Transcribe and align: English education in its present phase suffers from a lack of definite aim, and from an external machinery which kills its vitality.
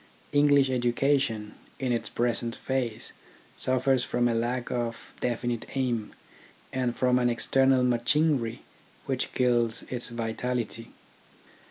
English 0.31 0.67
education 0.71 1.53
in 1.77 1.91
its 1.91 2.09
present 2.09 2.55
phase 2.55 3.13
suffers 3.55 4.03
from 4.03 4.27
a 4.27 4.33
lack 4.33 4.71
of 4.71 5.13
definite 5.19 5.67
aim, 5.77 6.11
and 6.73 6.95
from 6.95 7.19
an 7.19 7.29
external 7.29 7.83
machinery 7.83 8.63
which 9.05 9.31
kills 9.35 9.83
its 9.91 10.09
vitality. 10.09 10.91